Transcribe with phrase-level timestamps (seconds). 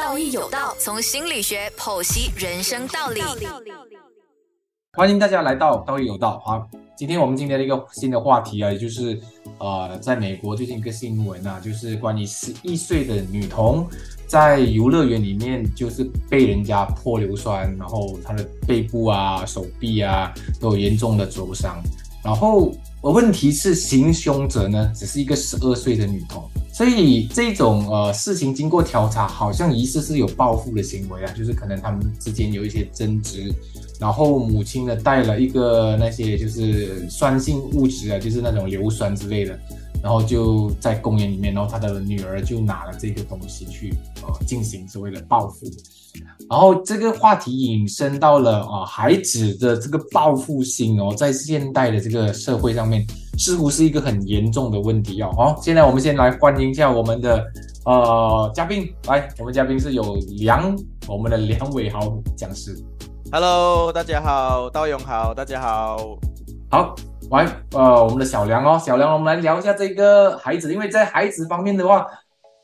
[0.00, 3.20] 道义有道，从心理学剖析人生道理。
[4.96, 6.66] 欢迎大家来到道义有道啊！
[6.96, 9.20] 今天我们今天的一个新的话题啊，也就是
[9.58, 13.86] 呃，在美国最近一个新闻啊，就是关于十一岁的女童
[14.26, 21.78] 在游乐园里面就是被人家泼硫酸，然后她的背部啊、手臂啊都有严重的灼伤。
[22.24, 22.72] 然后
[23.02, 26.42] 而问题是行凶者呢，只是一个十二岁的女童。
[26.72, 33.52] 所以这种呃事情经过调查，好像疑似是有报复的行为啊，就是可能他们之间有一些争执，
[33.98, 39.58] 然后母亲呢带了一个那些就是酸性物质啊，就是那种硫酸之类的。
[40.02, 45.66] 然后就在公园里面，然后他的女儿就拿了这个东西去呃进行所谓的报复，
[46.48, 53.06] 然后这个话题引申到了啊孩子的这个报复心哦，在现代的这个社会上面
[53.38, 55.30] 似乎是一个很严重的问题哦。
[55.36, 57.44] 好，现在我们先来欢迎一下我们的
[57.84, 60.74] 呃嘉宾，来，我们嘉宾是有梁，
[61.06, 62.00] 我们的梁伟豪
[62.34, 62.74] 讲师。
[63.30, 66.18] Hello，大家好，道勇好，大家好，
[66.70, 66.94] 好。
[67.30, 72.04] 来，呃，我们的小梁哦，小梁，我们来聊一下这个孩子，因为在孩子方面的话，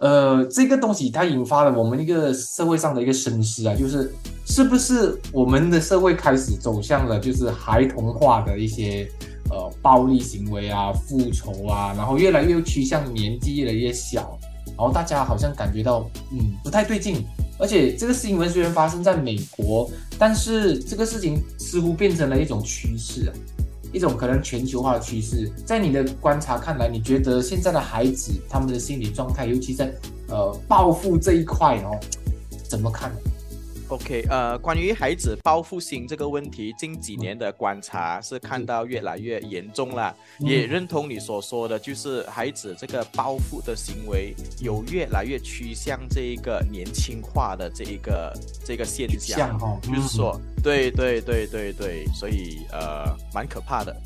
[0.00, 4.12] 呃，这个东西它引发了我们一个社会上的一个深思啊，就是
[4.44, 9.08] 是不是我们的社会开始走向了就是孩童化的一些
[9.50, 14.36] 呃暴力行为啊、复仇啊，然后越来越趋向年纪越来越小，
[14.66, 17.24] 然后大家好像感觉到嗯不太对劲，
[17.56, 23.32] 而且这个新闻虽然发生在美国，但是这个事情似乎变成了一种趋势啊。
[23.96, 29.90] 一种可能全球化的趋势，在你的观察看来，你觉得现在的孩子他们的心理状态，尤其在
[30.28, 31.98] 呃暴富这一块哦，
[32.68, 33.10] 怎么看？
[33.88, 53.96] ？OK，呃，关于孩子报复心这个问题，近几年的观察是看到越来越严重了，也认同你所说的，就是孩子这个报复的行为有越来越趋向这一个年轻化的这一个这个现象，就是说，对对对对对，所以呃，蛮可怕的。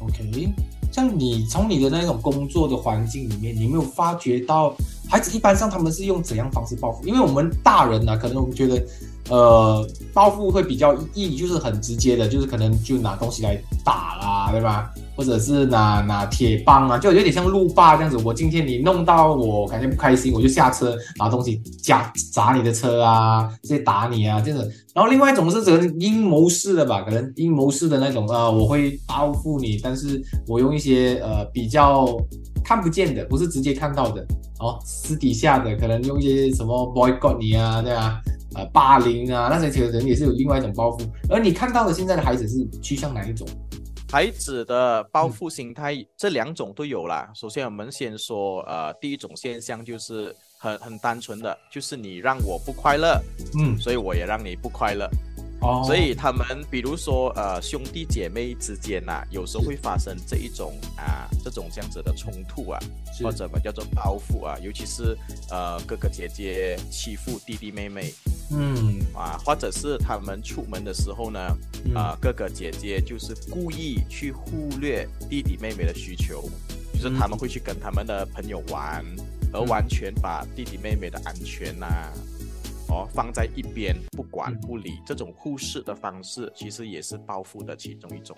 [0.00, 0.52] OK，
[0.92, 4.76] 像你从你的那种工作的环境里面，你没有发觉到
[5.08, 7.06] 孩子一般上他们是用怎样方式报复？
[7.06, 8.86] 因为我们大人呢，可能我们觉得。
[9.30, 14.90] 呃，报复会比较易，就是很直接的，就是可能就拿东西来打啦，对吧？
[15.16, 18.16] 或者是拿拿铁棒啊，就有点像路霸这样子。
[18.24, 24.72] 我今天你弄到我感觉不开心，我就下车拿东西夹砸你的车啊，直接打你啊，这样子。
[24.94, 32.06] 然后另外一种是可能阴谋式的吧，可能阴谋式的那种啊，我会报复你，但是我用一些呃比较
[32.64, 34.26] 看不见的，不是直接看到的，
[34.58, 38.20] 哦，私底下的可能用一些什么 boycott 你啊，对吧？
[38.54, 41.04] 呃，霸凌啊，那些其实人也是有另外一种报复。
[41.28, 43.46] 而你看到的现在的孩子是趋向哪一种？
[44.10, 47.30] 孩子的报复心态，这两种都有啦。
[47.32, 53.22] 首先，我们先说，呃，第一种现象就是很很单纯的，就是你让我不快乐，
[53.56, 55.08] 嗯，所以我也让你不快乐。
[55.60, 62.78] 哦，所以他们比如说，呃，兄弟姐妹之间呐，有时候会发生这一种啊，这种这样子的冲突啊，
[63.22, 65.16] 或者么叫做报复啊，尤其是
[65.50, 68.10] 呃哥哥姐姐欺负弟弟妹妹，
[68.50, 71.38] 嗯，啊，或者是他们出门的时候呢，
[71.94, 76.48] 啊，哥哥姐姐就是故意去忽略弟弟妹妹的需求，
[76.94, 79.04] 就是他们会去跟他们的朋友玩，
[79.52, 81.86] 而完全把弟弟妹妹的安全呐。
[82.90, 88.36] 哦，放在一边不管不理，这种忽视的方式，其实也是报复的其中一种。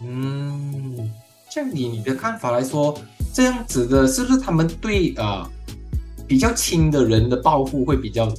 [0.00, 1.10] 嗯，
[1.50, 2.96] 像你你的看法来说，
[3.32, 5.48] 这样子的是不是他们对呃
[6.28, 8.30] 比较亲的人的报复会比较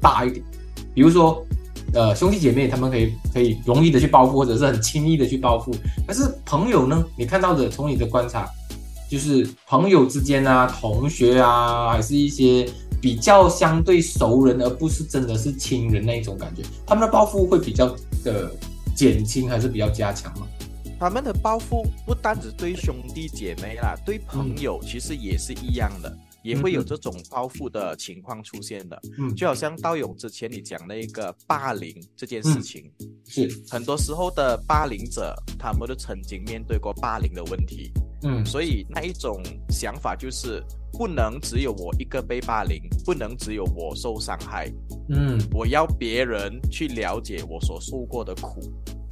[0.00, 0.44] 大一点？
[0.94, 1.44] 比如说
[1.94, 5.74] 呃兄弟姐妹，他们可以可以容易的去报复，或者是很轻易的去报复。
[6.06, 7.04] 但是朋友呢？
[7.16, 8.46] 你看到的从你的观察，
[9.08, 12.68] 就是朋友之间啊，同学啊，还是一些。
[12.98, 18.50] 比较相对熟人，而不是真的是亲人那一种感觉，他们的报复会比较的
[18.96, 20.46] 减轻，还是比较加强吗？
[20.98, 29.00] 他们的报复不单只对兄弟姐妹啦，对朋友其实也是一样的，也会有这种报复的情况出现的。
[29.18, 32.90] 嗯，就好像道勇之前你讲那个霸凌这件事情，
[33.28, 37.92] 是很多时候的霸凌者，他们都曾经面对过霸凌的问题。
[38.26, 40.62] 嗯，所以那一种想法就是。
[40.98, 44.72] 不能只有我一个被霸凌，不能只有我受伤害。
[45.10, 48.62] 嗯，我要别人去了解我所受过的苦，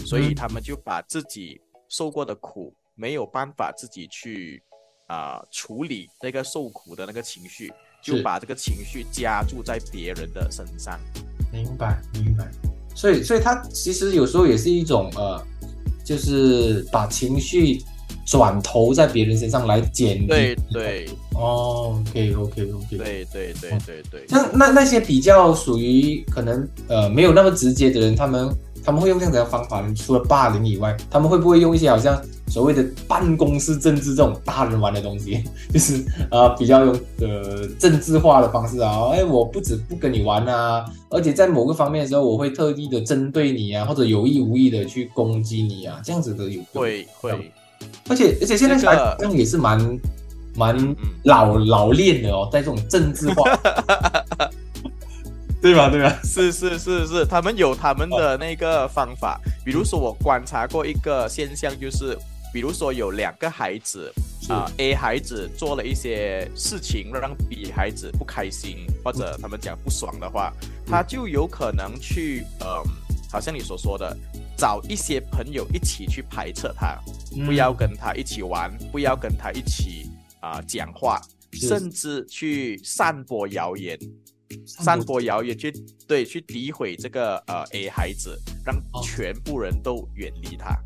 [0.06, 4.62] 所以他们就把自己受过的苦没有办法自己去
[5.08, 7.70] 啊处理那个受苦的那个情绪，
[8.02, 10.98] 就把这个情绪加注在别人的身上。
[11.52, 12.50] 明白，明白。
[12.94, 15.46] 所以，所以他其实有时候也是一种呃，
[16.02, 17.82] 就是把情绪
[18.24, 21.08] 转投在别人身上来减对对。
[21.34, 24.26] 哦，OK，OK，OK，对对对对对。
[24.28, 28.48] 像那那些比较属于可能呃没有那么直接的人，他们
[28.84, 29.92] 他们会用这样子的方法呢？
[29.96, 35.42] 除了霸凌以外，他们会不会用一些好像所谓的办公室政治这种大人玩的东西？
[35.74, 47.50] 就是啊，比较用呃政治化的方式啊，哎，我不止不跟你玩啊，而且在某个方面的时候，我会特地的针对你啊，或者有意无意的去攻击你啊，这样子的有会会。
[48.08, 49.98] 而且而且现在好像也是蛮
[50.56, 53.42] 蛮老老练的哦，在这种政治化，
[55.60, 55.88] 对吧？
[55.88, 56.18] 对吧？
[56.22, 59.40] 是是是是，他们有他们的那个方法。
[59.64, 62.16] 比如说，我观察过一个现象，就是
[62.52, 64.12] 比如说有两个孩子
[64.48, 70.52] 啊，A 孩子做了一些事情让 B 孩子不开心，或者他们讲不爽的话，
[70.86, 72.82] 他就有可能去呃，
[73.34, 74.16] 好像你所说的。
[74.56, 76.96] 找一些朋友一起去排斥他，
[77.44, 80.08] 不要跟他一起玩，不要跟他一起
[80.40, 81.20] 啊讲话，
[81.52, 83.98] 甚至去散播谣言，
[84.64, 85.72] 散播谣言去
[86.06, 90.78] 对去诋毁这个呃 A 孩子，让全部人都远离他。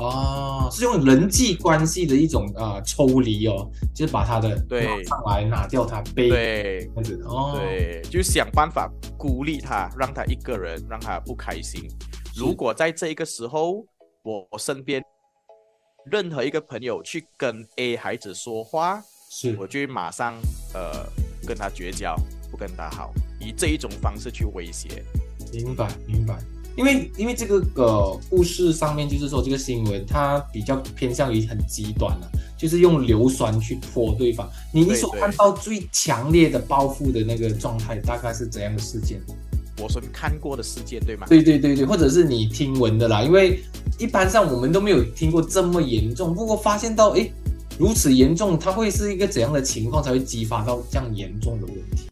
[0.00, 11.86] 哦，是用人际关系的一种啊抽离哦，就是把他的对上来拿掉他背对这样子哦，对，就想办法孤立他，让他一个人，让他不开心。
[12.34, 13.84] 如果在这一个时候，
[14.22, 15.02] 我身边
[16.10, 20.34] 任何一个朋友去跟 A 孩子说话，是我就马上
[20.72, 21.06] 呃
[21.46, 22.16] 跟他绝交，
[22.50, 25.04] 不跟他好，以这一种方式去威胁。
[25.52, 26.38] 明白，明白。
[26.76, 34.48] 因为因为这个呃故事上面就是说这个新闻它比较偏向于很极端了，就是用硫酸去泼对方。
[34.72, 39.20] 你你所看到最强烈的报复的那个状态，大概是怎样的事件？
[39.82, 41.26] 我所看过的事件，对吗？
[41.26, 43.62] 对对对对，或者是你听闻的啦，因为
[43.98, 46.34] 一般上我们都没有听过这么严重。
[46.34, 47.26] 不过发现到，哎，
[47.78, 52.09] 如此严重，它会是一个怎样的情况才会激发到这样严重的问题？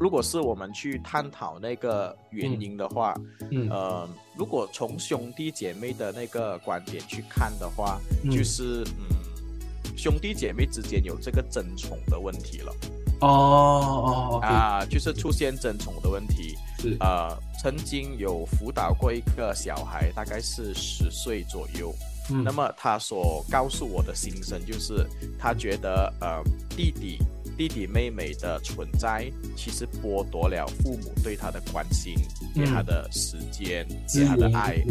[0.00, 3.14] 如果是我们去探讨那个原因的话，
[3.50, 8.00] 嗯呃，如果从兄弟姐妹的那个观点去看的话，
[8.30, 12.74] 就是嗯，兄弟姐妹之间有这个争宠的问题了。
[13.20, 16.56] 哦哦啊，就是出现争宠的问题。
[16.78, 21.94] 是呃，曾经有辅导过一个小孩，大概是十岁左右。
[22.30, 25.06] 嗯，那么他所告诉我的心声就是，
[25.38, 27.18] 他觉得呃弟弟
[27.60, 32.14] 弟弟妹妹的存在，其实剥夺了父母对他的关心，
[32.54, 34.82] 给他的时间，给他的爱。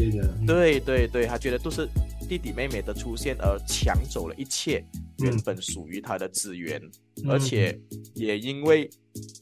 [0.46, 1.90] 对对对，他觉得都是
[2.28, 4.86] 弟弟妹妹的出现而抢走了一切
[5.18, 6.80] 原本属于他的资源，
[7.28, 7.76] 而且
[8.14, 8.88] 也因为。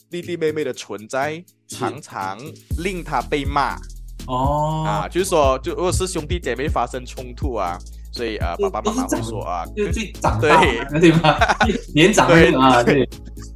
[0.10, 2.40] 弟弟妹妹的存在常常
[2.78, 3.78] 令他被骂
[4.26, 7.78] 哦啊，就是说，就如果是兄弟姐妹发生冲突啊，
[8.18, 10.60] 所以呃，爸爸妈妈会说啊，就最长大
[11.00, 11.40] 对吧？
[11.94, 13.08] 年长对啊，对，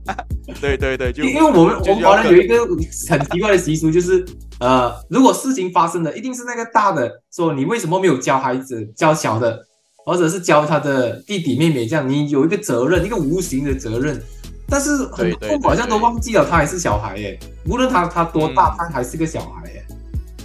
[0.61, 2.63] 对对对，就因为我们我们华人有一个
[3.09, 4.23] 很奇怪的习俗，就是
[4.59, 9.59] 呃，如果事情发生了，一定是那个大的说你为什么没有教孩子，教小的，
[10.05, 14.21] 或者是教他的弟弟妹妹这样，你有一个责任，一个无形的责任。
[14.69, 17.37] 但是很多好像都忘记了，他还是小孩耶。
[17.65, 19.85] 无论他他多大，他还是个小孩耶。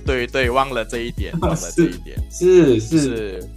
[0.04, 2.16] 对对，忘了这一点， 忘了这一点。
[2.28, 3.48] 是是是是，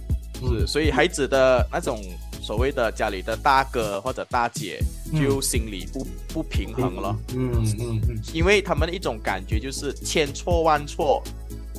[0.66, 2.00] 所以孩子的那种
[2.40, 4.80] 所谓的家里的大哥或者大姐，
[5.12, 7.16] 就心里不不平衡了。
[7.34, 11.22] 嗯嗯嗯，因为他们的一种感觉就是千错万错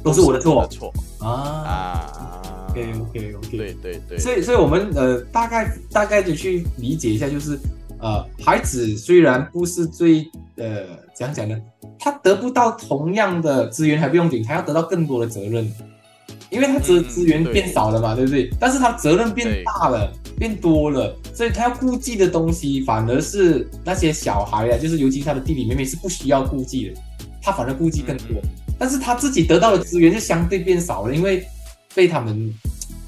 [0.03, 2.67] 都是我的错错啊啊。
[2.69, 4.17] OK OK OK，对对对。
[4.17, 7.59] 所以所以我们呃大概大概的去理解一下，就是。
[8.03, 11.55] 呃，孩子虽然不是最呃怎样讲呢，
[11.99, 15.71] 他得不到同样的资源还不用紧，他要得到更多的责任，
[16.51, 18.49] 因为他资资源变少了嘛，对不对？
[18.59, 27.01] 但是他责任变大了，变多了，所以他要顾忌的东西反而是那些小孩啊，就是尤其他的弟弟妹妹是不需要顾忌的，
[27.41, 28.41] 他反而顾忌更多，
[28.77, 31.43] 但是他自己得到的资源就相对变少了，因为
[31.95, 32.53] 被他们。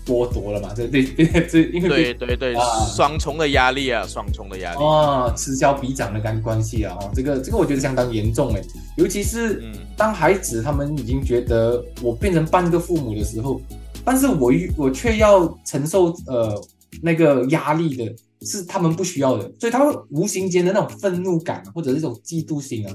[0.06, 0.74] 剥夺了嘛？
[0.76, 2.56] 这对对，这因为对对对
[2.96, 8.62] 双重的压力啊，双重的压力哦，此消彼长的干关系啊，哦，这个这个我觉得相当严重哎，
[8.98, 9.64] 尤其是
[9.96, 13.62] 当孩子他们已经觉得我变成半个父母的时候，
[14.04, 16.62] 但是我我却要承受呃
[17.02, 22.94] 那个压力的是他们不需要的，所以他会无形间的那种愤怒感或者这种嫉妒心啊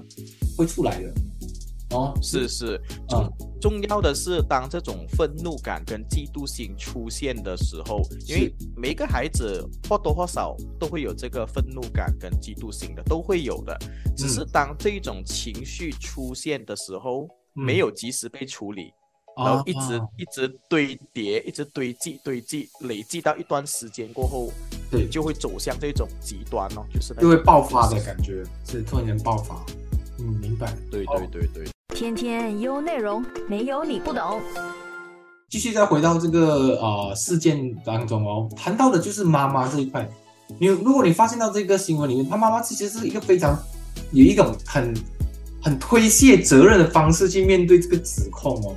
[0.57, 1.13] 会出来的。
[1.91, 13.75] 哦，是是，重重要的是，当这种愤怒感跟嫉妒心出现的时候，因为每个孩子或多或少都会有这个愤怒感跟嫉妒心的，都会有的。
[14.15, 18.93] 只是当这种情绪出现的时候，没有及时被处理，
[19.37, 24.53] 然后一直一直堆叠，一直堆积堆积，累积到一段时间过后，
[24.91, 29.65] 对，就会走向这种极端哦，就是就会爆发的感觉，是突然间爆发。
[30.19, 30.77] 嗯，明白。
[30.91, 31.65] 对对对对。
[31.95, 34.41] 天天优内容，没有你不懂。
[35.49, 40.09] 继续再回到这个呃事件当中哦，谈到的就是妈妈这一块。
[40.61, 43.59] 你如果你发现到这个新闻里面，他妈妈其实是一个非常
[44.13, 44.95] 有一种很
[45.63, 48.77] 很推卸责任的方式去面对这个指控哦。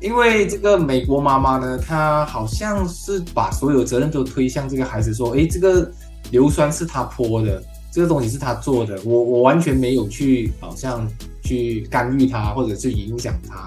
[0.00, 5.90] 因为这个美国妈妈呢，她好像是把所有责任都推向这个孩子，说：“诶，这个
[6.32, 11.08] 硫酸是他泼的，这个东西是他做的，我我完全没有去好像
[11.46, 13.66] 去干预他或者是影响他。”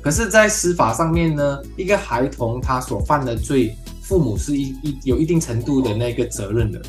[0.00, 6.80] 可是，在司法上面呢，一个孩童他所犯的罪，父母是一一有一定程度的那个责任的。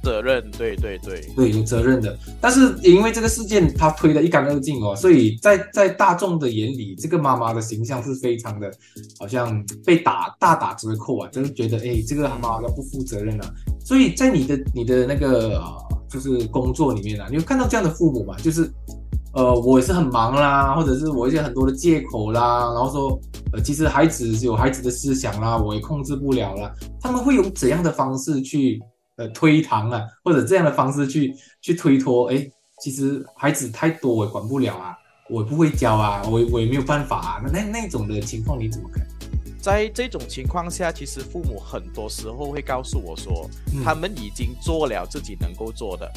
[0.00, 2.16] 责任，对对对对，有责任的。
[2.40, 8.70] 但是因为这个事件，他推得一干二净哦，所以在在大众的眼里，这个妈妈的形象是非常的，
[9.18, 13.52] 好像被打大打折扣啊，就是觉得哎，这个妈妈要不负责任啊。
[13.84, 15.60] 所以在你的你的那个
[16.08, 18.36] 就是工作里面啊，你有看到这样的父母嘛？
[18.38, 18.70] 就是
[19.38, 23.20] 呃，我是很忙啦，或者是我一些很多的借口啦，然后说
[23.52, 26.72] 呃，其实孩子有孩子的思想啦，我也控制不了啦。
[27.00, 28.80] 他们会用怎样的方式去？
[29.18, 32.48] 呃，推搪啊，或者这样的方式去去推脱，哎，
[32.80, 34.96] 其实孩子太多，我管不了啊，
[35.28, 39.04] 我不会教啊，我我也没有办法啊，那那那种的情况你怎么看？
[39.60, 43.50] 在这种情况下，其实父母很多时候会告诉我说，
[43.84, 46.10] 他们已经做了自己能够做的，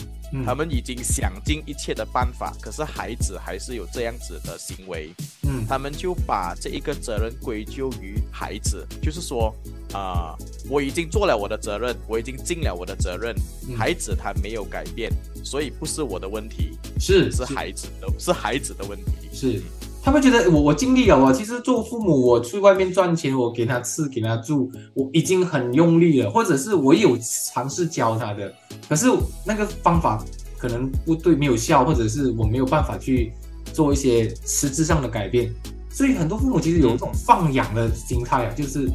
[0.46, 9.54] 他们已经想尽一切的办法，可是孩子还是有这样子的行为，嗯，他们就把这一个责任归咎于孩子，就是说，
[9.92, 10.38] 啊，
[10.70, 13.36] 我已经做了我的责任，我已经尽了我的责任，
[13.76, 15.12] 孩子他没有改变，
[15.44, 17.44] 所以不是我的问题，是是。
[17.44, 19.62] 孩子的，是孩子的问题，是。
[20.04, 27.16] 他们觉得我我尽力了啊，其实做父母，我去外面赚钱，我给他吃，给他住，我已经很用力了，或者是我有
[27.54, 28.52] 尝试教他的，
[28.90, 29.06] 可是
[29.46, 30.24] 那个方法
[30.58, 33.32] 可能不对，没有效，或者是我没有办法去
[33.74, 35.54] 做一些实质上的改变，
[35.92, 38.90] 所以很多父母其实有一种放养的心态啊，就是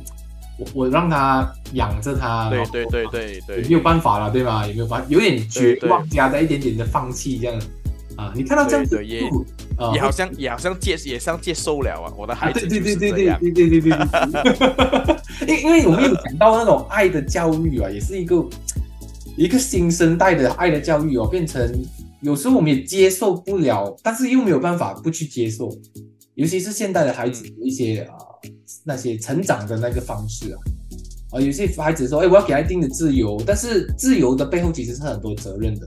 [0.58, 4.66] 我我让他养着他，对对对对对，没有办法了，对吗？
[4.66, 5.06] 有没有办法？
[5.08, 7.62] 有点绝望，加在一点点的放弃这样。
[8.16, 9.20] 啊，你看到这样子，也
[9.94, 13.90] 也好像也好像接也像接受了啊，我的孩子对对对对对对对对
[15.46, 18.48] 对，因因为我们有讲到那种爱的教育啊，也是一个
[19.36, 21.70] 一个新生代的爱的教育哦，变成
[22.22, 25.70] 有时候我们也接受不了，但是又没有办法不去接受，
[26.34, 28.16] 尤其是现代的孩子一些啊
[28.82, 30.56] 那些成长的那个方式啊，
[31.32, 35.86] 啊有些孩子说，哎，我要给他一定的自由，但是自由的背后其实是很多责任的。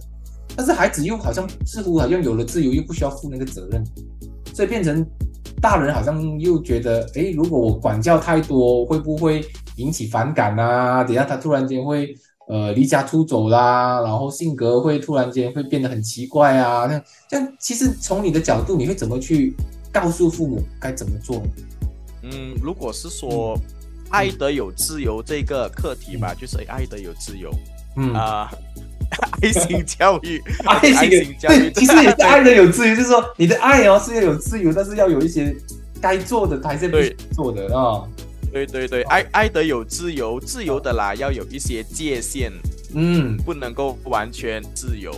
[0.60, 3.82] 但是孩子又好像似乎好像有了自由，又不需要负那个责任，
[4.54, 5.08] 所以变成
[5.62, 9.42] 大人好像又觉得，哎，如果我管教太多，会不会
[9.78, 11.01] 引起反感啊？
[11.01, 12.13] 等下他突然间会
[12.50, 16.86] 呃离家出走啦，然后性格会突然间会变得很奇怪啊？
[16.88, 19.56] 那这样其实从你的角度，你会怎么去
[19.94, 21.42] 告诉父母该怎么做？
[22.24, 23.58] 嗯，如果是说
[24.10, 27.50] 爱得有自由这个课题吧，就是爱得有自由，
[27.96, 28.51] 嗯啊。
[29.42, 35.56] 爱心教育，爱心教育，其实也是爱的有自由，就是说你的爱哦是要有自由，但是要有一些
[36.00, 38.08] 该做的还是必做的啊。
[38.51, 42.51] 对对对，爱爱的有自由，自由的啦，要有一些界限，
[42.94, 45.12] 嗯，不能够完全自由。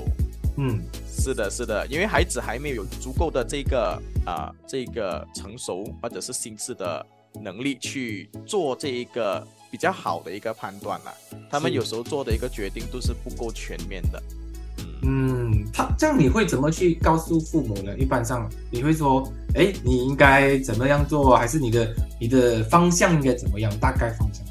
[0.58, 0.80] 嗯，
[1.10, 7.06] 是的，是的，因为孩子还没有足够的这个啊这个成熟或者是心智的
[7.42, 9.46] 能力去做这一个。
[9.72, 11.14] 比较好的一个判断了，
[11.50, 14.22] 他们有时候做的一个决定都是不够全面的。
[15.04, 17.98] 嗯，他这样你会怎么去告诉父母呢？
[17.98, 23.76] 一般上你会说，哎，你应该怎么样做，还是你的你的方向应该怎么样？
[23.80, 24.46] 大概方向？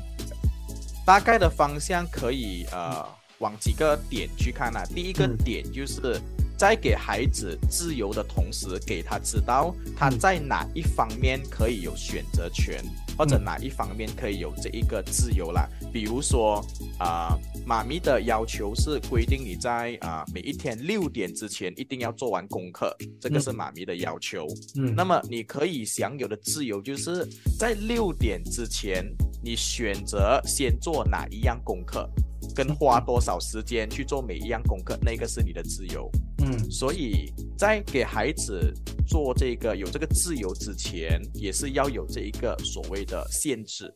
[1.04, 3.04] 大概的方向可以呃
[3.38, 4.82] 往几个点去看啊。
[4.94, 6.20] 第一个点就是
[6.60, 12.84] 在给孩子自由的同时，给他知道他在哪一方面可以有选择权。
[13.16, 15.68] 或者哪一方面可以有这一个自由啦？
[15.92, 16.64] 比如说
[16.98, 17.36] 啊，
[17.66, 24.46] 妈咪的要求是规定你在啊每一天六点之前一定要做完功课，这个是妈咪的要求。
[24.76, 27.26] 嗯，那么你可以享有的自由就是
[27.58, 29.04] 在六点之前，
[29.42, 32.08] 你选择先做哪一样功课。
[32.54, 36.10] 跟花多少时间去做每一样功课，那个是你的自由。
[36.50, 38.72] 嗯，所以在给孩子
[39.06, 43.92] 做这个有这个自由之前，也是要有这一个所谓的限制。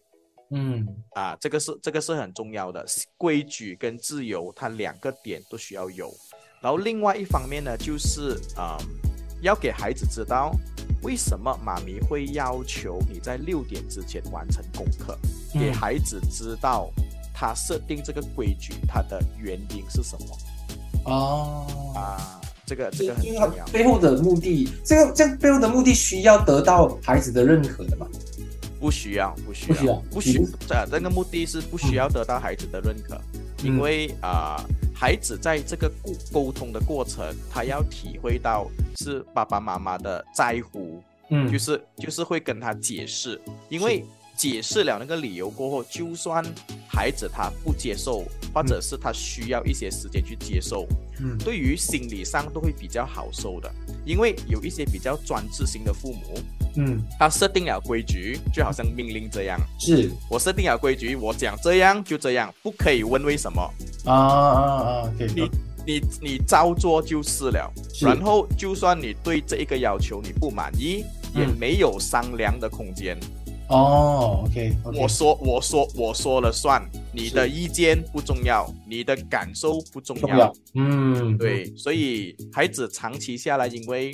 [0.51, 2.85] 嗯，啊，这个是这个是很重要的
[3.17, 6.13] 规矩跟自由，它两个点都需要有。
[6.63, 8.79] 然后另外一方面呢，就是啊，
[9.43, 10.53] 要给孩子知道
[11.03, 15.19] 为什么妈咪会要求你在六点之前完成功课，
[15.53, 16.91] 给孩子知道。
[17.37, 20.39] 他设定这个规矩，他的原因是什么？
[21.07, 23.67] 哦啊，这个这个很重要。
[23.73, 28.07] 背后的目的，这个这背后的目的需要得到孩子的认可的吗？
[28.81, 30.45] 不需要，不需要，不需要。
[30.67, 33.21] 这这个目的是不需要得到孩子的认可，
[33.63, 34.63] 因为啊，
[34.95, 38.67] 孩子在这个沟沟通的过程，他要体会到
[38.97, 44.05] 是爸爸妈妈的在乎，嗯，就是就是会跟他解释，因为。
[44.37, 46.45] 解释了那个理由过后，就算
[46.89, 50.87] 孩子他不接受，或者是他需要一些时间去接受，
[51.21, 53.73] 嗯，对于心理上都会比较好受的。
[54.05, 56.39] 因为有一些比较专制型的父母，
[56.77, 63.63] 嗯，他设定了规矩，就好像命令这样，是我设定了规矩，我讲这样就这样，不可以问为什么
[64.05, 65.13] 啊啊啊！
[65.19, 65.51] 你
[65.87, 67.73] 你你照做就是了。
[68.01, 73.17] 然后就算你对这一个要求你不满意，也没有商量的空间。
[73.69, 84.13] 哦，OK，我说，我说，我说了算，你的意见不重要，你的感受不重要，嗯，对，所以孩子长期下来，因为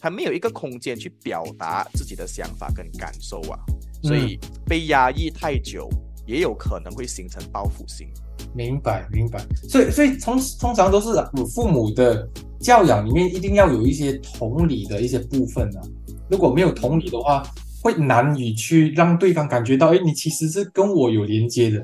[0.00, 3.56] 他没有一个空间去表达自己的想法跟感受啊，
[4.02, 4.36] 所以
[4.66, 5.88] 被压抑太久，
[6.26, 8.08] 也有可能会形成报复心。
[8.52, 9.46] 明白，明白。
[9.68, 11.08] 所以，所以通通常都是
[11.54, 12.28] 父母的
[12.58, 15.82] 教养里面一定要有一些同理的一些部分啊，
[16.28, 17.44] 如果没有同理的话。
[17.80, 21.78] 会难以去让对方感觉到，哎，你其实是跟我有连接的，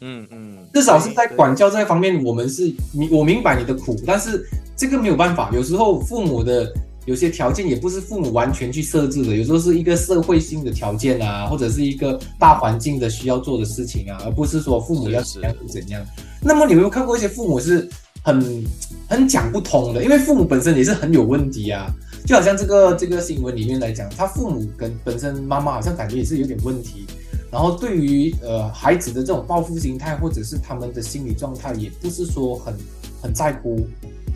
[0.00, 4.44] 嗯嗯，至少是在管教这方面，我们是你我明白你的苦，但是
[4.76, 6.72] 这个没有办法，有时候父母的
[7.04, 16.04] 有些条件也不是父母完全去设置的，有时候是一个社会性的条件啊，或者是一个大环境的需要做的事情啊，而不是说父母要怎样怎样。
[16.40, 17.88] 那么你有没有看过一些父母是
[18.24, 18.64] 很
[19.08, 20.02] 很讲不通的？
[20.02, 21.94] 因为父母本身也是很有问题啊。
[22.24, 27.04] 就好像这个这个新闻里面来讲，他父母跟本身妈妈好像感觉也是有点问题，
[27.50, 32.74] 然后对于呃孩子的这种报复心态或者是他们的心理状态，也不是说很
[33.20, 33.86] 很在乎，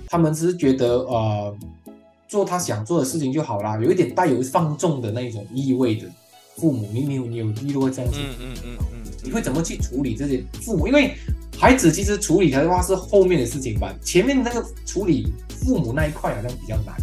[0.09, 1.57] 他们只是觉得呃
[2.27, 6.07] 做他想做的事情就好啦，有一点带有放纵的那种意味的
[6.57, 8.19] 父母，你你有你有遇到过这样子？
[8.19, 10.89] 嗯嗯嗯嗯，你会怎么去处理这些父母？
[10.89, 11.15] 因为
[11.57, 16.95] 孩子其实处理的话是后面的事情吧，前面那个处理父母那一块好像比较难。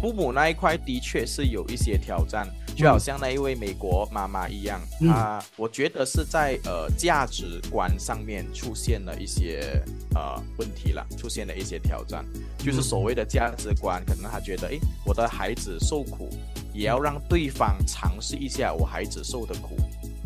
[0.00, 9.82] 父母那一块的确是有一些挑战，就好像那一位美国妈妈一样，她我觉得是在呃价值观上面出现了一些
[10.14, 12.24] 呃问题了，出现了一些挑战，
[12.58, 16.30] 就是所谓的价值观，可能她觉得，诶，我的孩子受苦，
[16.72, 19.76] 也要让对方尝试一下我孩子受的苦，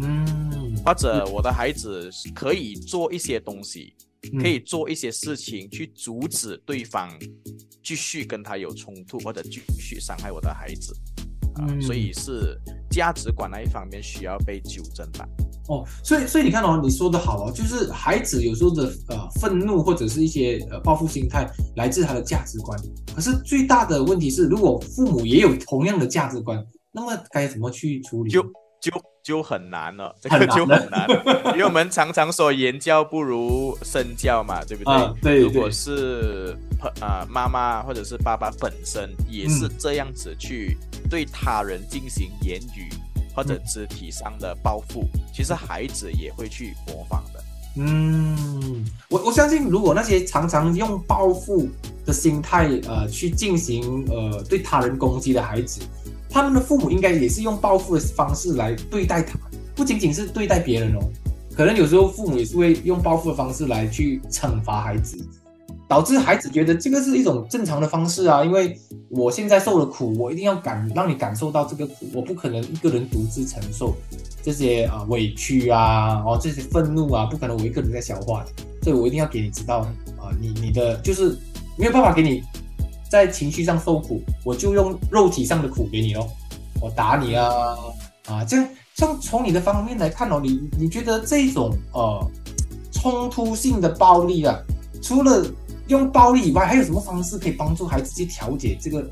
[0.01, 3.95] 嗯，或者我的孩子可以做一些东西。
[4.41, 7.11] 可以做一些事情去阻止对方
[7.93, 10.97] 继续跟他有冲突，或者继续伤害我的孩子
[11.57, 12.59] 啊，所以是
[12.91, 15.29] 价值观那一方面需要被纠正吧。
[15.69, 22.81] 哦，所以所以你看哦，你说的好哦，就是孩子有时候的呃愤怒或者是一些呃报复心态来自他的价值观，
[23.15, 28.31] 可是最大的问题是，如果父母也有同样的价值观，那么该怎么去处理？
[28.31, 28.43] 就
[28.81, 28.91] 就。
[29.23, 31.07] 就很难了， 这个 就很难，
[31.53, 35.21] 因为我们常常说言教不如身教嘛，对不对？
[35.23, 35.39] 对。
[35.39, 36.57] 如果是
[37.01, 40.77] 啊妈妈或者是爸爸本身也是这样子去
[41.11, 42.89] 对他人进行言语
[43.35, 47.45] 或者肢体上的报复，其实孩子也会去模仿的。
[47.77, 51.69] 嗯，我我相信，如果那些常常用报复
[52.05, 55.81] 的心态呃去进行呃对他人攻击的孩子。
[56.35, 59.39] 他们的父母应该也是用报复的方式来对待他，
[59.75, 61.01] 不仅仅是对待别人哦，
[61.55, 65.23] 可能有时候父母也是会用报复的方式来去惩罚孩子，
[65.93, 68.75] 导致孩子觉得这个是一种正常的方式啊，因为
[69.11, 73.95] 我现在受了苦，我一定要感让你感受到这个苦，我不可能一个人独自承受
[74.43, 78.51] 这些啊委屈啊，哦这些愤怒啊，不可能我一个人在消化的，
[78.83, 79.81] 所以我一定要给你知道
[80.17, 81.37] 啊，你你的就是
[81.77, 82.43] 没有办法给你。
[83.11, 86.27] 在情绪上受苦，我就用肉体上的苦给你哦，
[86.81, 87.77] 我打你啊
[88.27, 88.43] 啊！
[88.43, 92.27] 这样像从你的方面来看哦，你你觉得这种呃
[92.91, 94.59] 冲突性的暴力啊，
[95.03, 95.45] 除了
[95.93, 99.09] 用暴力以外，还有什么方式可以帮助孩子去调节这个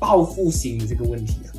[0.00, 1.51] 报复心的这个问题啊？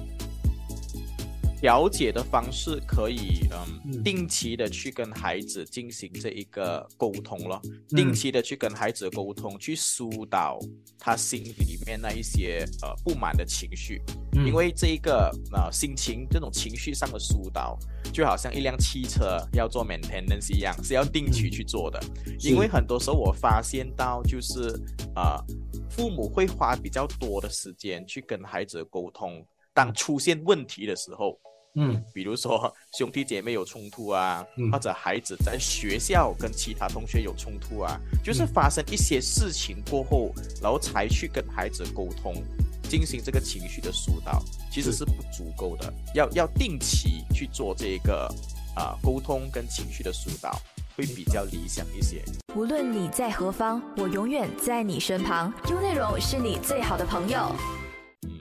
[1.64, 10.60] 了解的方式可以，嗯，定期的去跟孩子进行这一个沟通了，定期的去跟孩子沟通，去疏导
[11.00, 14.02] 他心里面那一些呃不满的情绪，
[14.46, 17.80] 因为这一个呃心情这种情绪上的疏导，
[18.12, 21.98] 就好像一辆汽车要做 maintenance 一样，是要定期去做的，
[22.40, 24.68] 因为很多时候我发现到就是
[25.16, 25.42] 啊，
[25.90, 31.40] 父母会花比较多的时间去跟孩子沟通，当出现问题的时候。
[31.76, 40.32] 嗯，比如说兄弟姐妹有冲突啊，或者孩子在学校跟其他同学有冲突啊，就是发生一些事情过后，
[40.62, 42.36] 然后才去跟孩子沟通，
[42.84, 48.28] 进行这个情绪的疏导，其实是不足够的，要要定期去做这个
[48.76, 50.62] 啊沟通跟情绪的疏导，
[50.96, 52.24] 会比较理想一些。
[52.56, 55.52] 无论你在何方，我永远在你身旁。
[55.72, 57.52] 优内容是你最好的朋友。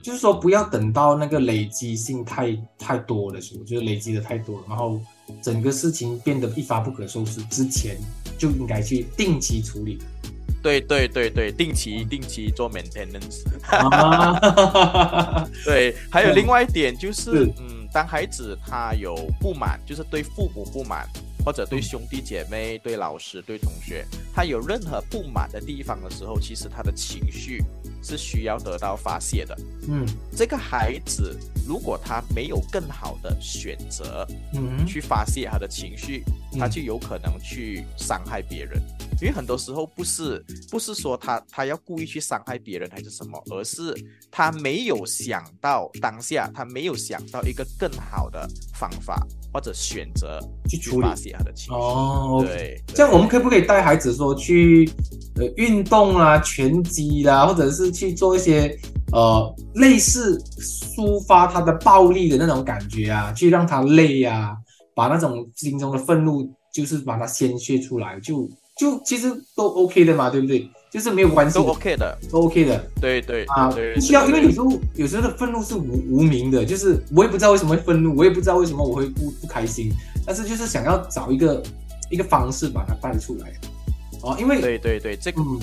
[0.01, 4.99] 就是说，不要等到那个累积性太太多的时候，就是累积的太多，然后
[5.41, 7.97] 整个事情变得一发不可收拾之前，
[8.37, 9.99] 就应该去定期处理。
[10.61, 13.43] 对对对对，定期定期做 maintenance。
[15.65, 21.07] 对，还有另外一点就是，嗯，当孩子他有不满，就是对父母不满。
[21.45, 27.61] 或者对兄弟姐妹、对老师、对同学，他有任何不满的地方的时候，其实他的情绪
[28.03, 29.57] 是需要得到发泄的。
[29.87, 36.23] 嗯，这个孩子如果他没有更好的选择，嗯，去发泄他的情绪，
[36.59, 38.81] 他就有可能去伤害别人。
[39.23, 43.95] 因为很多时候不是不是说他他要故意去伤害别人还是什么，而是
[44.29, 49.25] 他没有想到当下，他没有想到一个更好的方法。
[49.53, 54.89] 或者选择去处理他的情绪哦，对，这样我们可不可以带孩子说去
[55.35, 58.75] 呃运动啊，拳击啦，或者是去做一些
[59.11, 64.57] 呃类似抒发他的暴力的那种感觉啊，去让他累啊，
[64.95, 70.69] 把那种心中的愤怒就是把它宣泄出来，就就其实都 OK 的嘛，对不对？
[70.91, 72.83] 就是没有关系，都 OK 的，都 OK 的。
[73.01, 79.91] 对对啊，不需要，因为有时候有时候的愤怒是无无名的，就是我也不知道为什么会愤怒，我也不知道为什么我会不不开心，
[80.25, 81.63] 但是就是想要找一个
[82.11, 83.51] 一个方式把它带出来。
[84.21, 85.59] 哦，因为对对对，这个嗯，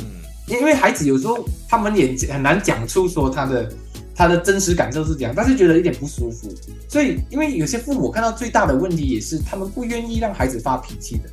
[0.48, 3.72] 因为孩子有时候他们也很难讲出说他的
[4.14, 6.48] 他的真实感受是怎样，但是觉得有点不舒服。
[6.88, 11.30] 所以，因为有些父母看到最大的问题也是他们不愿意让孩子发脾气的，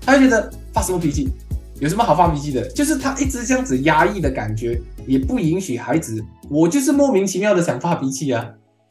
[0.00, 1.28] 他就觉得发什么脾气？
[1.80, 2.68] 有什么好发脾气的？
[2.68, 6.22] 就是他一直这样子压抑的感觉，也不允许孩子。
[6.50, 8.46] 我就是莫名其妙的想发脾气啊！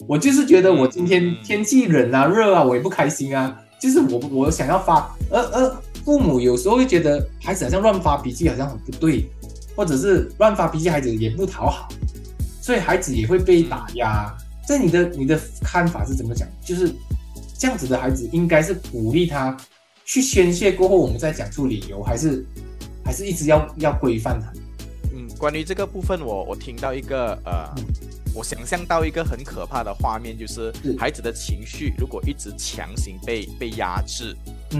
[0.07, 3.57] 我就是觉得我今天天气冷啊、热啊，我也不开心啊。
[3.79, 9.29] 就是我我想要发，而而父母有时候会觉得孩子好像乱发脾气，好像很不对，
[9.75, 11.87] 或者是乱发脾气，孩子也不讨好，
[12.61, 14.33] 所以孩子也会被打压。
[14.67, 16.47] 在你的你的看法是怎么讲？
[16.63, 16.93] 就是
[17.57, 19.55] 这样子的孩子，应该是鼓励他
[20.05, 22.45] 去宣泄过后，我们再讲出理由，还是？
[23.05, 24.49] 还是一直要要规范它。
[25.13, 27.69] 嗯，关于这个部分，我我听到一个呃，
[28.33, 34.33] 我想象到一个很可怕的画面，就是孩子的情绪如果一直强行被被压制，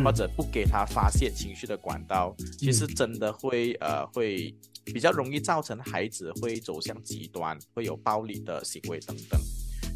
[0.06, 4.56] 或者不给他发泄情绪的管道，其实真的会呃会
[4.86, 9.38] 比较容易造成孩子会走向极端，会有暴力的行为等等。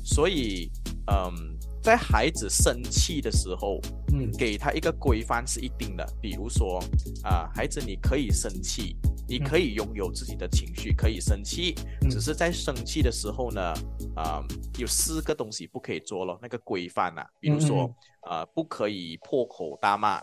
[0.03, 0.69] 所以，
[1.09, 1.57] 嗯。
[1.87, 3.79] 在孩子生气的时候，
[4.11, 6.05] 嗯，给他一个规范是一定的。
[6.21, 6.83] 比如说，
[7.23, 11.75] 啊，孩子，你可以生气，你可以拥有自己的情绪，可以生气，
[12.09, 13.73] 只是在生气的时候呢，
[14.17, 14.43] 啊，
[14.77, 16.37] 有四个东西不可以做了。
[16.41, 17.89] 那个规范呐，比如说，
[18.29, 20.19] 呃，不可以破口大骂，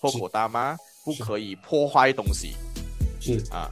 [0.00, 2.54] 破口大骂，不可以破坏东西，
[3.20, 3.70] 是啊，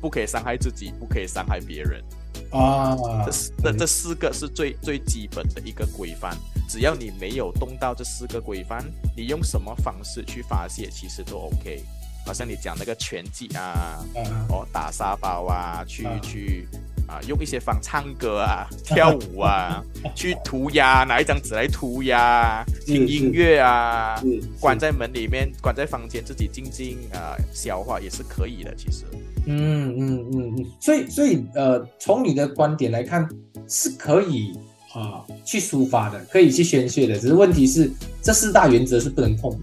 [0.00, 2.02] 不可以伤害自己，不可以伤害别人。
[2.50, 6.36] 啊，这四这这四个是最最基本的一个规范。
[6.68, 8.84] 只要你没有动到这四个规范，
[9.16, 11.82] 你用什么方式去发泄，其实都 OK。
[12.26, 14.04] 好像你讲那个拳击啊，
[14.50, 16.68] 哦打沙包啊，去去
[17.08, 19.82] 啊，用一些方唱歌啊、 跳舞啊，
[20.14, 24.22] 去涂鸦，拿一张纸来涂鸦，听音乐啊，
[24.60, 29.04] 关在门里面，关在房间自己静静啊消化也是可以的，其实。
[29.46, 33.26] 嗯嗯嗯嗯，所以所以呃，从你的观点来看，
[33.66, 34.52] 是可以
[34.92, 37.90] 啊去抒发的，可以去宣泄的，只是问题是
[38.20, 39.58] 这四大原则是不能碰的。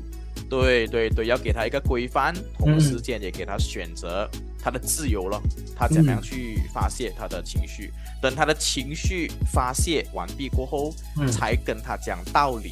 [0.50, 4.28] 对对对，要给他一个规范，同时间也给他选择
[4.66, 5.40] 他的自由了，
[5.76, 7.94] 他怎么样去发泄他的情绪？
[8.20, 10.92] 等他的情绪发泄完毕过后，
[11.32, 12.72] 才跟他讲道理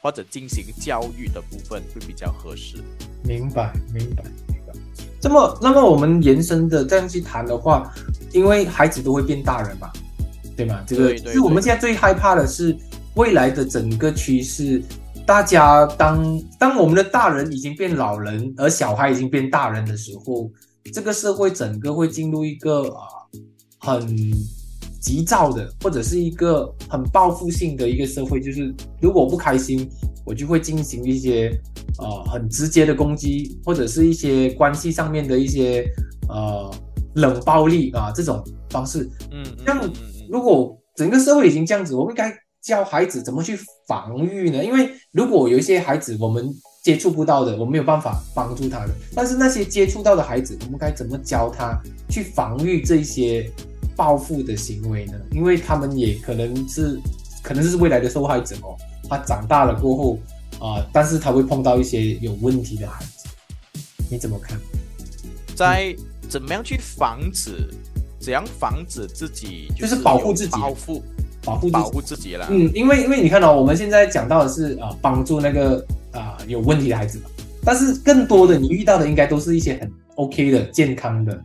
[0.00, 2.76] 或者进行教育的部分会比较合适。
[3.24, 4.22] 明白，明白。
[4.46, 4.72] 明白
[5.20, 7.92] 这么，那么我们延伸的这样去谈的话，
[8.32, 9.90] 因为孩子都会变大人嘛，
[10.56, 10.80] 对吗？
[10.86, 12.76] 这个是我们现在最害怕的是
[13.16, 14.80] 未来的整个趋势。
[15.26, 20.48] 大家当当我们的大人已经变老人，而小孩已经变大人的时候，
[20.92, 23.06] 这个社会整个会进入一个啊
[23.78, 24.16] 很
[25.00, 28.40] 急躁的，或者是一个很报复性的一个社会。
[28.40, 29.86] 就是如果不开心，
[30.24, 31.52] 我就会进行一些。
[31.98, 35.84] 呃，很直接的攻击，或者是一些关系上面的一些
[36.26, 36.72] 呃
[37.16, 39.06] 冷暴力啊，这种方式。
[39.30, 39.92] 嗯，像
[40.26, 44.64] 如果整个社会已经这样子，我们应该教孩子怎么去防御呢？
[44.64, 46.48] 因为如果有一些孩子我们
[46.82, 48.90] 接触不到的，我没有办法帮助他的。
[49.14, 53.48] 但是那些接触到的孩子，我们该怎么教他去防御这些
[53.94, 55.12] 报复的行为呢？
[55.30, 57.00] 因为他们也可能是，
[57.40, 58.76] 可能是未来的受害者哦。
[59.08, 60.18] 他长大了过后
[60.58, 63.28] 啊，但是他会碰到一些有问题的孩子，
[64.10, 64.58] 你怎么看？
[65.54, 65.94] 在
[66.28, 67.70] 怎么样去防止？
[68.18, 71.02] 怎样防止自己就是保护自己，保护
[71.44, 72.46] 保护保护自己了。
[72.50, 77.24] 嗯，因为因为你看到我们现在讲到的是啊，帮助那个啊有问题的孩子嘛。
[77.64, 81.40] 但是更多的你遇到的应该都是一些很 OK 的健康的，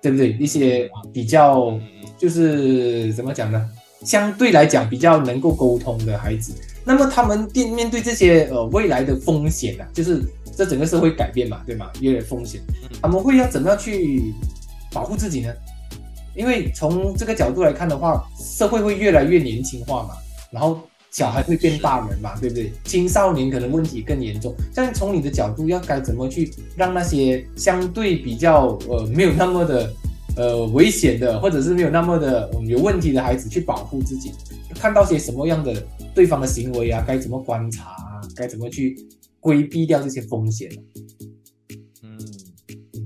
[0.00, 0.32] 对不对？
[0.32, 1.78] 一些比较
[2.18, 3.68] 就是怎么讲呢？
[4.02, 6.52] 相对来讲比较能够沟通的孩子。
[6.84, 10.22] 那么他们面面对这些呃未来的风险啊，就是
[10.56, 11.90] 这整个社会改变嘛，对吗？
[12.00, 12.60] 越来风险，
[13.02, 14.32] 他们会要怎么样去
[14.92, 15.52] 保护自己呢？
[16.34, 20.10] 因为从这个角度来看的话，社会会越来越年轻化嘛，
[20.50, 20.80] 然后
[21.16, 22.70] 小孩会变大人嘛，对不对？
[22.84, 24.54] 青少年可能问题更严重。
[24.70, 29.90] 像从你的角度，要该怎么去让那些相对比较呃没有那么的
[30.36, 34.30] 呃危险的，或者是没有那么的有问题的孩子去保护自己？
[34.74, 35.82] 看到些什么样的
[36.14, 37.02] 对方的行为啊？
[37.08, 37.96] 该怎么观察？
[38.34, 38.94] 该怎么去
[39.40, 40.70] 规避掉这些风险？
[42.02, 42.18] 嗯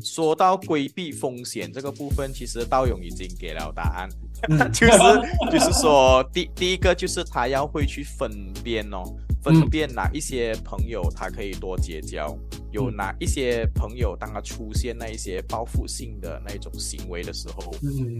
[0.03, 4.09] 说到规避风险这个部分，其实道勇已经给了答案，
[4.73, 8.31] 就是就是说，第第一个就是他要会去分
[8.63, 9.03] 辨哦，
[9.43, 12.37] 分辨哪一些朋友他可以多结交，
[12.73, 17.73] 有哪一些朋友当他出现那一些报复性的那种行为的时候，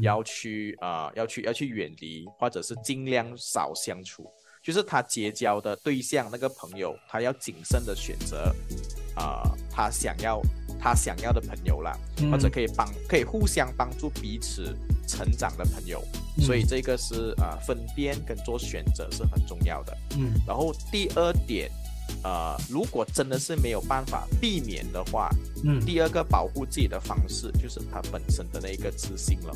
[0.03, 4.27] 要去啊要去要去远离，或者是尽量少相处，
[4.63, 8.55] 就是他结交的对象那个朋友，他要谨慎的选择
[9.15, 10.41] 啊，他想要。
[10.83, 11.95] 他想要的朋友啦，
[12.33, 14.75] 或者可以帮可以互相帮助彼此
[15.11, 16.01] 成长的朋友，
[16.39, 19.97] 所以这个是呃分辨跟做选择是很重要的。
[20.17, 21.69] 嗯，然后第二点，
[22.23, 25.29] 呃，如果真的是没有办法避免的话，
[25.65, 29.53] 嗯，第二个保护自己的方式就是他本身的那个自信了。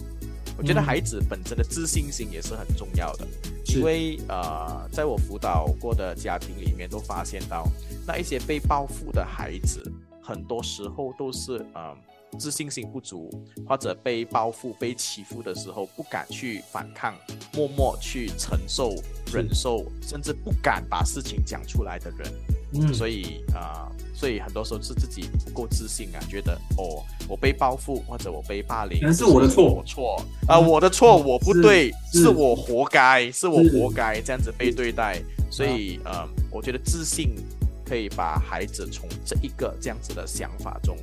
[0.57, 3.27] 我觉得孩子本身的自信心也是很重要的，
[3.67, 7.67] 因为呃，在我辅导过的家庭里面都发现到
[8.07, 9.81] 那一些被报复的孩子。
[10.27, 11.95] 很多时候都是呃
[12.39, 13.31] 自信心不足，
[13.67, 17.15] 或者被报复、被欺负的时候不敢去反抗，
[17.55, 18.95] 默默去承受、
[19.33, 22.33] 忍受，甚至不敢把事情讲出来的人。
[22.77, 35.23] 嗯，所以啊，所以很多时候是自己不够自信啊，觉得哦，我被报复或者我被霸凌，可能是我的错，错啊，我的错，我不对，是我活该，是我活该这样子被对待。
[35.51, 37.37] 所以呃，我觉得自信。
[37.85, 40.97] 可以把孩子从这一个这样子的想法中，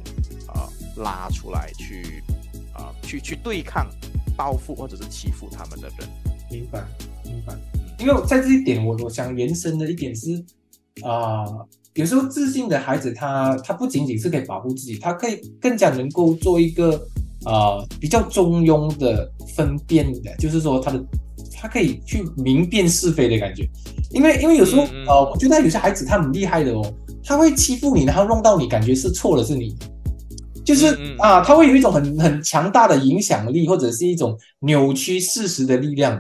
[0.47, 2.23] 呃，拉出来去，
[2.75, 3.87] 呃，去去对抗
[4.35, 6.09] 报复或者是欺负他们的人。
[6.49, 6.83] 明白，
[7.23, 7.55] 明白。
[7.99, 10.43] 因为在这一点，我我想延伸的一点是，
[11.03, 11.45] 啊，
[11.93, 17.07] 有时候自信的孩子，他他不仅仅是可以保护自己，他可以更加能够做一个，
[17.45, 21.03] 呃，比较中庸的分辨的，就是说他的。
[21.61, 23.69] 他可以去明辨是非的感觉，
[24.09, 26.81] 因为因为有时候呃，我觉得有些孩子他很厉害的哦，
[27.23, 29.75] 他会欺负你，然后弄到你感觉是错的是你，
[30.65, 36.19] 就是啊，他会有一种很很强大的影响力，或者是一种扭曲事实的力量，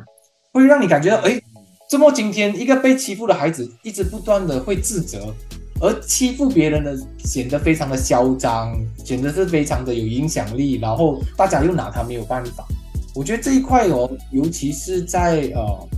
[0.53, 1.41] 会让你感觉到哎，
[1.89, 5.33] 这么今天一个被欺负的孩子一直不断的会自责，
[5.79, 8.71] 而欺负别人的显得非常的嚣张，
[9.03, 12.63] 显得是非常的有影响力，然后大家又拿他没有办法。
[13.13, 15.89] 我觉得这一块哦，尤其是在呃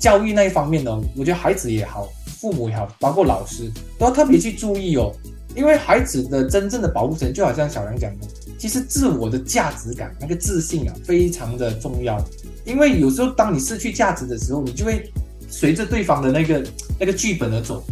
[0.00, 2.08] 教育那一方面呢，我觉得孩子也好，
[2.40, 5.12] 父母也好，包括老师都要特别去注意哦。
[5.54, 8.26] 因为孩子的真正的保护层，就好像小杨讲的，
[8.58, 12.22] 其实自我的价值感、那个自信啊，非常的重要。
[12.64, 15.10] 因为有时候当你失去价值的时候，你就会
[15.48, 16.64] 随着对方的那个
[17.00, 17.82] 那个剧本而走。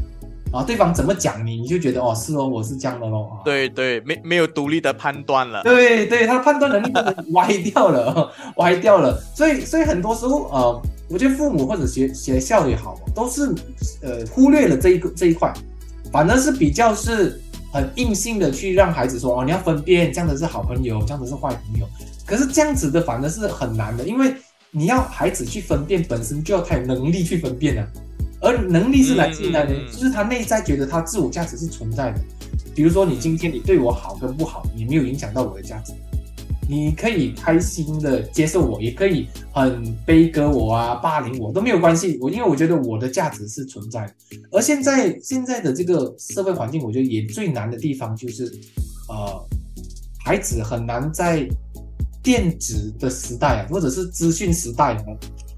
[0.57, 3.40] 啊，对方怎么讲你，你就觉得哦，是哦，我是这样的咯。
[3.45, 5.62] 对对，没没有独立的判断了。
[5.62, 6.92] 对对，他判断能力
[7.33, 9.21] 歪掉了，歪掉了。
[9.35, 13.55] 所以所以很多时候，呃，我觉得父母或者学学校也好，都是
[14.03, 15.53] 呃忽略了这一个这一块，
[16.11, 17.40] 反而是比较是
[17.73, 21.87] 很硬性的去让孩子说哦，你要分辨这样的是好朋友，这样的是坏朋友。
[22.25, 24.35] 可是这样子的反而是很难的，因为
[24.71, 27.87] 你要孩子去分辨，本身就要他有能力去分辨啊。
[28.46, 29.74] 而能力是来自于哪里？
[29.90, 32.20] 就是他内在觉得他自我价值是存在的。
[32.74, 35.92] 比如说，你今天你对我好跟不好，你没有影响到我的价值。
[36.68, 42.18] 你可以开心的接受我，也可以很悲歌我啊，霸凌我都没有关系。
[42.20, 44.12] 我因为我觉得我的价值是存在的。
[44.50, 48.52] 而现在现在的这个社会环境，我觉得也最难的地方就是，
[49.09, 49.48] 呃，
[50.24, 51.48] 孩子很难在
[52.22, 55.04] 电子的时代啊，或者是资讯时代呢。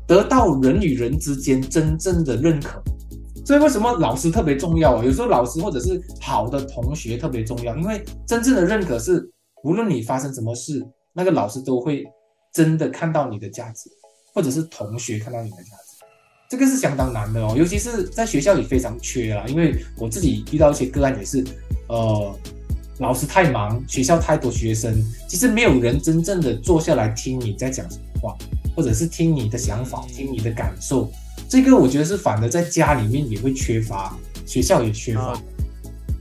[0.09, 2.83] 得到人与人之间真正的认可。
[3.47, 5.05] 所以为什么老师特别重要啊？
[5.05, 9.27] 有时候老师或者是好的同学特别重要，因为真正的认可是
[9.65, 12.05] 无论你发生什么事，那个老师都会
[12.53, 13.89] 真的看到你的价值，
[14.35, 16.05] 或者是同学看到你的价值，
[16.51, 17.55] 这个是相当难的哦。
[17.57, 21.43] 尤其是在学校里非常缺啊，因为我自己遇到一些个案也是，
[21.89, 22.39] 呃，
[22.99, 24.93] 老师太忙，学校太多学生，
[25.29, 28.37] 其实没有人真正的坐下来听你在讲什么话，
[28.75, 31.11] 或者是听你的想法，听你的感受。
[31.49, 35.41] 这个我觉得是反而，在家里面也会缺乏，学校也缺乏。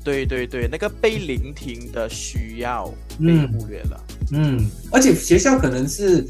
[0.03, 2.87] 对对对，那个被聆听的需要
[3.19, 4.03] 被忽略了。
[4.31, 6.25] 嗯，而且学校可能是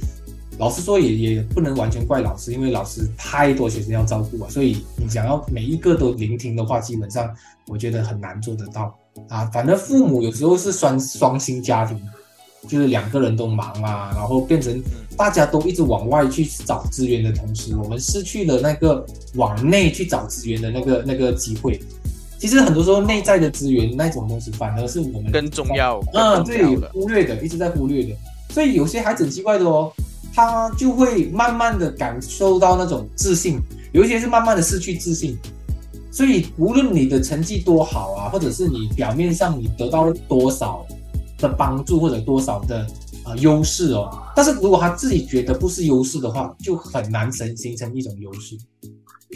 [0.58, 7.32] 老师说也也不能完全怪老师，因为老师太多学生要照顾啊，所以你想要每一个都聆听的话，基本上
[7.68, 8.98] 我觉得很难做得到
[9.30, 9.46] 啊。
[9.54, 12.00] 反正父母有时候是双双薪家庭。
[12.68, 14.84] 就是两个人都忙啊，然后变成
[15.16, 21.80] 大家都一直往外去找资源的同时，我们失去了那个往内去找资源的那个那个机会。
[22.38, 26.04] 其实很多时候内在的资源那种东西，反而是我们更重要。
[26.14, 28.14] 嗯，对，忽略的，一直在忽略的。
[28.50, 29.94] 所以有些孩子很奇怪的哦，
[30.34, 33.62] 他就会慢慢的感受到那种自信，
[33.94, 35.38] 有一些是慢慢的失去自信。
[36.12, 40.86] 所以无论你的成绩多好啊，或者是你表面上你得到了多少。
[41.40, 42.84] 的帮助或者多少的
[43.24, 48.58] 呃优势哦，但是如果他自己觉得不是优势的话，就很难形形成一种优势。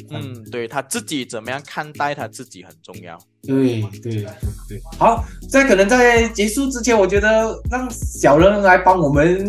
[0.10, 3.16] 嗯，对他自己怎么样看待他自己很重要。
[3.44, 4.26] 对对
[4.68, 9.48] 对，好，在可能在结束之前，我觉得让小人来帮我们，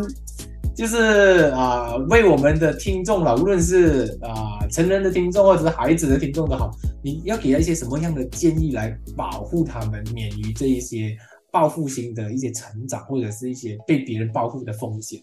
[0.74, 6.70] 就是啊，为我们的听众了，无论是啊成人的听众或者是孩子的听众都好，
[7.02, 11.16] 你要给他一些什么样的建议来保护他们免于这一些。
[11.52, 15.20] 报复性的一些成长，或者是一些被别人报复的风险。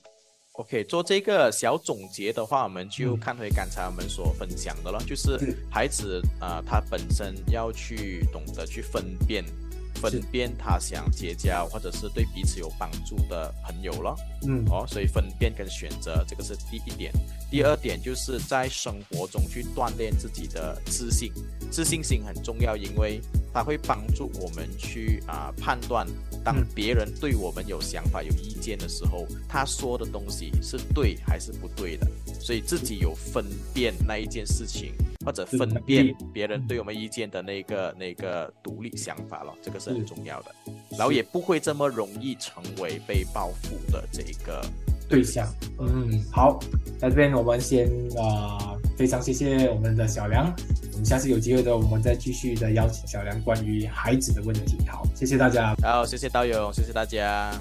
[0.52, 5.40] OK，做这个小总结的话，我们就看回刚才我们所分享的了，就是
[5.72, 9.44] 孩子啊，他本身要去懂得去分辨。
[10.02, 14.16] 分辨他想结交或者是对彼此有帮助的朋友了，
[14.48, 17.12] 嗯，哦，所以分辨跟选择这个是第一点。
[17.52, 21.32] 第二点就是在生活中去锻炼自己的自信，
[21.72, 23.20] 自信心很重要，因为
[23.54, 26.08] 它会帮助我们去啊判断，
[26.44, 32.08] 当别人对我们有想法、有意见的时候，他说的东西是对还是不对的。
[32.40, 34.94] 所以自己有分辨那一件事情。
[35.26, 40.56] 或者分辨别人对我们意见的那个那个独立想法了，这个是很重要的，
[40.92, 44.64] 然后也不会这么容易成为被报复的这一个
[45.10, 45.48] 对象。
[45.80, 46.58] 嗯，好，
[47.00, 50.54] 在这边我们先啊，非常谢谢我们的小梁，
[50.94, 54.78] 我们下次有机会的我们再继续的邀请小梁关于孩子的问题。
[54.88, 57.52] 好，谢谢大家，好，谢谢道友，谢谢大家。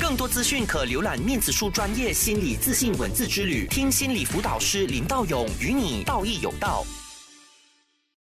[0.00, 6.86] 更多资讯可浏览面子书专业心理自信文字之旅，听心理辅导师林道勇与你道义有道。